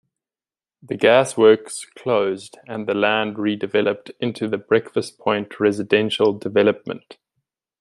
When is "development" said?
6.33-7.19